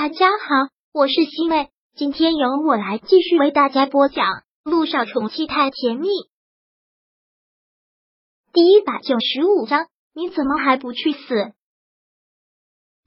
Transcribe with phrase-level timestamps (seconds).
[0.00, 4.26] 大家好，我是西妹，今天由我来继续为大家播讲
[4.62, 6.06] 《路上宠妻太甜蜜》
[8.52, 9.88] 第一百九十五章。
[10.14, 11.52] 你怎么还不去死？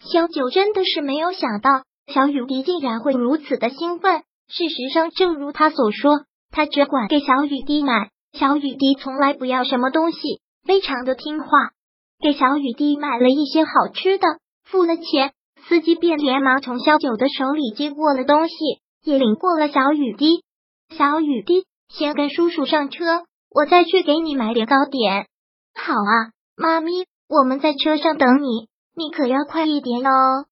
[0.02, 4.24] 小九真的是没有想到小雨滴竟然会如此的兴奋。
[4.50, 11.48] 事实上，正如他所说，他只管给小雨滴买，小雨滴从来不要什么东西，非常的听话。
[12.20, 14.28] 给小雨滴买了一些好吃的，
[14.66, 15.34] 付了钱。
[15.72, 18.56] 司机便连忙从小九的手里接过了东西，
[19.06, 20.44] 也领过了小雨滴。
[20.90, 25.28] 小雨滴，先跟叔叔上车，我再去给你买点糕点。
[25.74, 28.68] 好啊，妈咪，我们在车上等你，
[28.98, 30.44] 你可要快一点哦。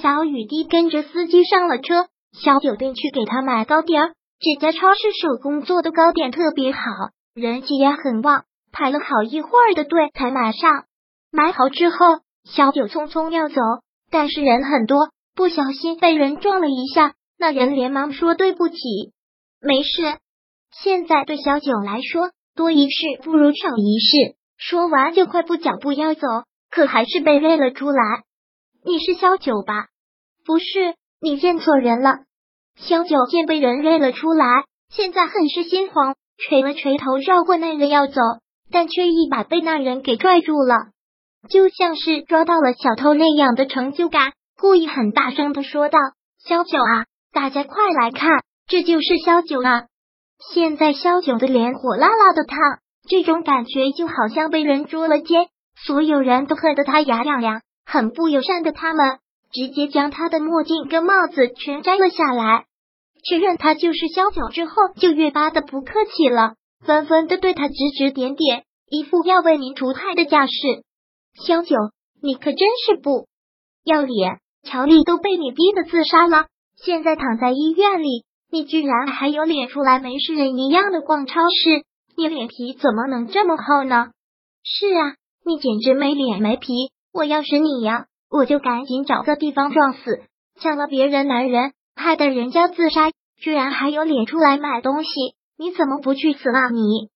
[0.00, 4.12] 小雨滴跟着司机上了车，小九便去给他买糕点。
[4.38, 6.80] 这家超市手工做的糕点特别好，
[7.34, 10.84] 人气也很旺，排了好一会儿的队才买上。
[11.32, 13.56] 买好之后，小九匆匆要走。
[14.10, 18.76] 但是人很多，不小心被人撞了一下，那人连忙说对不起，
[19.60, 20.18] 没事。
[20.72, 24.36] 现在对小九来说，多一事不如少一事。
[24.56, 26.26] 说完就快步脚步要走，
[26.70, 28.02] 可还是被认了出来。
[28.84, 29.86] 你是小九吧？
[30.44, 32.18] 不是，你认错人了。
[32.76, 34.46] 小九见被人认了出来，
[34.90, 38.20] 现在很是心慌，垂了垂头，绕过那人要走，
[38.70, 40.74] 但却一把被那人给拽住了。
[41.48, 45.98] 就像是抓到了小偷那样的成就感，故意很大声的说道
[46.44, 49.84] ：“萧九啊，大家快来看，这就是萧九啊！”
[50.52, 52.58] 现在萧九的脸火辣辣的烫，
[53.08, 55.48] 这种感觉就好像被人捉了奸，
[55.86, 57.62] 所有人都恨得他牙痒痒。
[57.86, 59.18] 很不友善的他们，
[59.52, 62.64] 直接将他的墨镜跟帽子全摘了下来。
[63.28, 66.54] 确认他就是萧九之后，就越发的不客气了，
[66.86, 70.52] 纷纷的对他指指点点，一副要为民除害的架势。
[71.46, 71.74] 萧九，
[72.22, 73.26] 你可真是不
[73.82, 74.40] 要脸！
[74.62, 76.46] 乔丽都被你逼得自杀了，
[76.76, 81.82] 现在躺在医院里，你居然还有脸出来没事人一样的逛超市？
[82.14, 84.10] 你脸皮怎么能这么厚呢？
[84.62, 85.14] 是啊，
[85.46, 86.74] 你简直没脸没皮！
[87.10, 90.20] 我要是你呀，我就赶紧找个地方撞死，
[90.60, 95.10] 抢了别人男人，害得人家自杀，居然还有脸出来买东西！
[95.56, 97.08] 你怎么不去死啊你？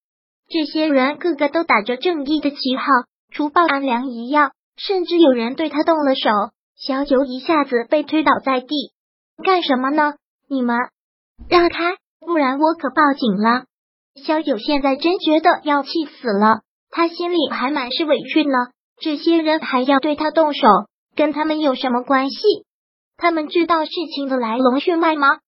[0.49, 2.85] 这些人个个都打着正义的旗号。
[3.35, 6.31] 除暴安良一样，甚至有人对他动了手。
[6.77, 8.93] 小九一下子被推倒在地，
[9.43, 10.15] 干什么呢？
[10.49, 10.77] 你们
[11.49, 13.65] 让开，不然我可报警了。
[14.25, 18.55] 小九现在真觉得要气死了，他心里还满是委屈呢。
[19.01, 20.69] 这些人还要对他动手，
[21.17, 22.39] 跟他们有什么关系？
[23.17, 25.39] 他们知道事情的来龙去脉吗？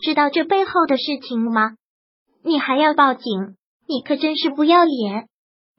[0.00, 1.72] 知道这背后的事情吗？
[2.44, 3.56] 你还要报警？
[3.88, 5.26] 你可真是不要脸！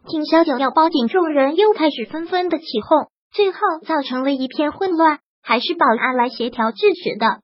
[0.07, 7.39] 听小九要报警，众人又开始纷纷的起哄，最后造成了一片混乱，还是保安来协调制止的。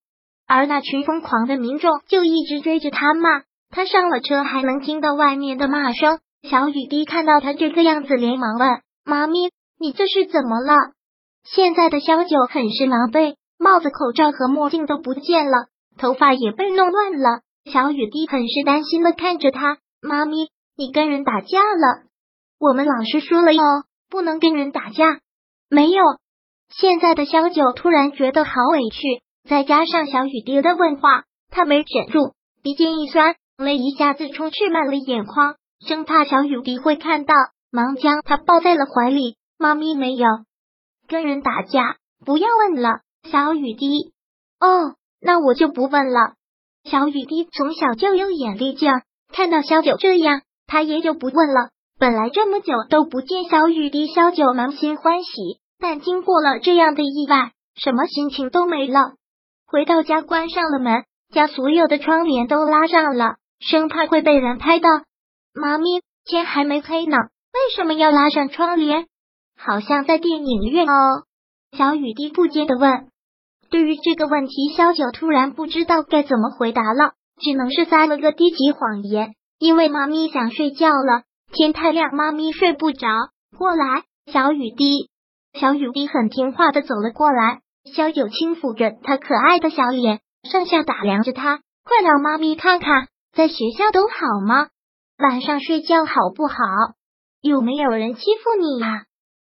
[0.48, 3.42] 而那群疯狂的民众就一直追着他骂，
[3.72, 6.20] 他上了车还能听到外面的骂声。
[6.48, 9.50] 小雨滴看到他这个样子，连忙问：“妈咪，
[9.80, 10.76] 你这是怎么了？”
[11.44, 15.68] 现在的萧九很是狼狈，帽子、口罩和墨镜都不见了，
[15.98, 17.42] 头发也被弄乱了。
[17.72, 22.04] 小雨滴很是担心的看着他：“妈咪，你跟人打架了？”
[22.62, 25.20] 我们老师说了哦，不能跟人打架。
[25.68, 26.04] 没有，
[26.70, 37.34] 现在的萧九突然觉得好委屈，再加上小雨滴的问话，他没忍住，鼻尖一酸，泪一下子充斥满了眼眶，生怕小雨滴会看到，
[37.72, 39.38] 忙将他抱在了怀里。
[39.58, 40.28] 妈咪没有
[41.08, 43.00] 跟人打架，不要问了。
[43.24, 44.14] 小雨滴，
[44.60, 46.34] 哦，那我就不问了。
[46.84, 48.92] 小雨滴从小就有眼力劲，
[49.34, 51.72] 看到萧九这样，他也就不问了。
[52.02, 55.30] 本来这么久都不见小雨滴，小九满心欢喜，
[55.78, 59.12] 但经过了这样的意外，什么心情都没了。
[59.68, 64.90] 回到家，关上了门，将所有的窗帘都拉上了，生怕会被人拍到。
[65.54, 69.06] 妈咪，天还没黑呢，为什么要拉上窗帘？
[69.56, 71.26] 好像在电影院哦。
[71.78, 73.10] 小雨滴不解的问。
[73.70, 81.26] 对于这个问题，小九突然不知道该怎么回答了，只能是撒了个低级谎言，因为妈咪想睡觉了。
[81.52, 83.08] 天太亮，妈咪睡不着。
[83.58, 85.10] 过来，小雨滴。
[85.54, 87.60] 小雨滴很听话的走了过来，
[87.94, 91.60] 小九轻抚着他可爱的小脸，上下打量着他。
[91.84, 94.16] 快让妈咪看看，在学校都好
[94.48, 94.68] 吗？
[95.18, 96.56] 晚上睡觉好不好？
[97.42, 99.04] 有没有人欺负你啊？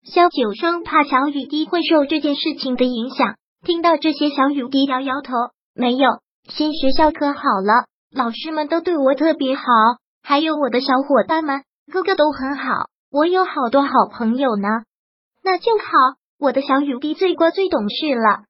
[0.05, 3.35] 小九生怕小雨滴会受这件事情的影响，
[3.65, 5.33] 听到这些，小雨滴摇摇头，
[5.75, 6.09] 没有。
[6.49, 9.65] 新学校可好了，老师们都对我特别好，
[10.23, 11.65] 还有我的小伙伴们。
[11.89, 14.69] 个个都很好，我有好多好朋友呢。
[15.43, 15.85] 那就好，
[16.39, 18.45] 我的小雨滴最乖最懂事了。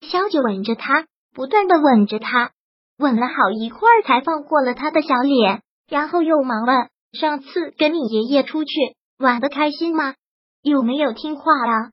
[0.00, 2.52] 小九吻着他，不断的吻着他，
[2.98, 6.88] 吻了好一会儿才放过了他的小脸，然后又忙问
[7.18, 8.70] ：“上次跟你爷爷出去
[9.18, 10.14] 玩的开心吗？
[10.62, 11.90] 有没有听话啊？”“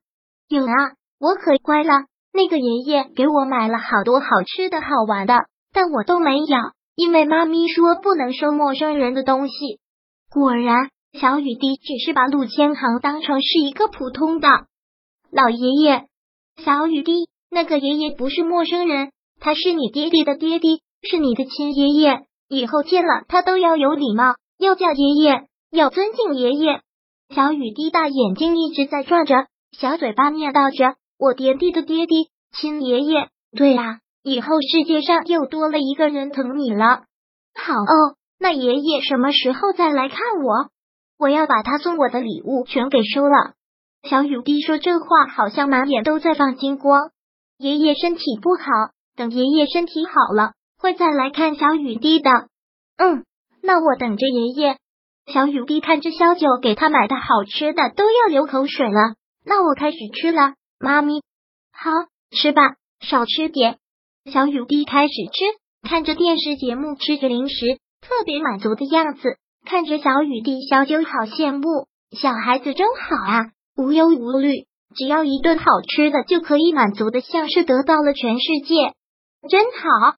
[0.47, 2.05] 有啊，我可乖了。
[2.33, 6.57] 那个爷爷给我买了好多好吃的好玩的，但我都没有，
[6.95, 9.79] 因为妈咪说不能收陌生人的东西。”
[10.33, 14.47] 果然，小雨滴只是把陆千行当成是一个普通的
[15.29, 16.05] 老爷爷。
[16.63, 17.29] 小雨滴。
[17.53, 19.11] 那个爷爷不是陌生人，
[19.41, 22.21] 他是你爹爹的爹爹，是你的亲爷爷。
[22.47, 26.79] 以后见了他都要有礼貌，要叫爷爷，要尊敬爷爷。
[27.35, 37.03] 小雨滴大眼睛一直在转着，小嘴巴念叨着：“我爹爹的爹爹，亲爷爷。”对啊，以后世界上又多了一个人疼你了。
[37.53, 40.71] 好哦，那爷爷什么时候再来看我？
[41.19, 43.53] 我要把他送我的礼物全给收了。
[44.01, 47.11] 小雨滴说这话，好像满眼都在放金光。
[47.59, 48.65] 爷爷身体不好，
[49.15, 52.31] 等爷爷身体好了，会再来看小雨滴的。
[52.97, 53.25] 嗯，
[53.61, 54.77] 那我等着爷爷。
[55.31, 59.13] 小雨滴看着小九给他买的好吃的，都要流口水了。
[59.45, 61.21] 那我开始吃了，妈咪，
[61.71, 61.91] 好
[62.31, 63.77] 吃吧，少吃点。
[64.25, 69.37] 小雨滴开始吃，看着电视节目，吃着零食，特别满足的样子。
[69.63, 74.65] 看着小雨滴，小九好羡慕，小孩子真好啊，无忧无虑。
[74.95, 78.93] 只要一顿好吃的就可以满足的，像是得到了全世界，
[79.47, 80.15] 真好。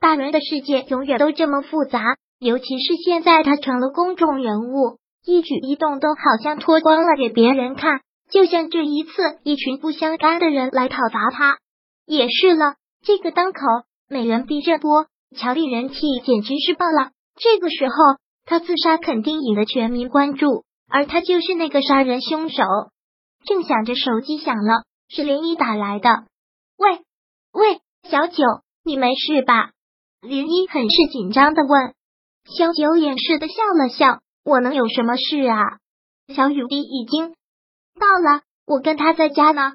[0.00, 2.02] 大人的世界永远都这么复杂，
[2.38, 8.00] 尤其是现在他成了公众人物，一举一动都好像脱光了给别人看。
[8.30, 9.10] 就像这一次，
[9.44, 11.58] 一群不相干的人来讨伐他，
[12.06, 12.74] 也是了。
[13.02, 13.60] 这个当口，
[14.08, 15.06] 美人逼热播，
[15.36, 17.12] 乔丽人气简直是爆了。
[17.42, 17.94] 这个时候，
[18.44, 22.62] 他自杀肯定引了全民关注，而他就是那个杀人凶手。
[23.46, 26.24] 正想着，手机响了，是林一打来的。
[26.76, 27.00] 喂
[27.52, 28.44] 喂，小九，
[28.84, 29.70] 你没事吧？
[30.20, 31.94] 林一很是紧张的问。
[32.44, 35.78] 小九掩饰的笑了笑，我能有什么事啊？
[36.34, 37.30] 小雨滴已经
[37.98, 39.72] 到了，我跟他在家呢。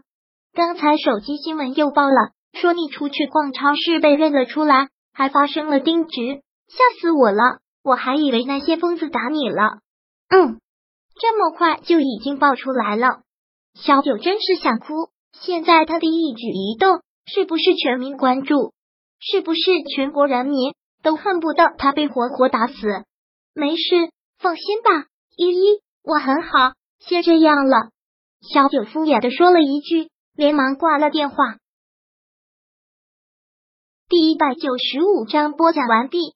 [0.54, 7.60] 刚才手机新闻又报了，说你出去逛超市被认了出来，还发生了丁直，吓死我了！
[7.84, 9.80] 我还以为那些疯子打你了。
[10.30, 10.60] 嗯，
[11.20, 13.22] 这么快就已经爆出来了。
[13.76, 18.74] 小九真是想哭，现在他的一举一动是不是全民关注？
[19.20, 19.62] 是不是
[19.96, 20.74] 全国人民
[21.04, 22.74] 都恨不得他被活活打死？
[23.54, 24.10] 没事，
[24.40, 25.08] 放心吧，
[25.38, 27.92] 依依，我很好，先这样了。
[28.42, 31.36] 小九敷衍的说了一句，连忙挂了电话。
[34.10, 36.36] 第一百九十五章播讲完毕。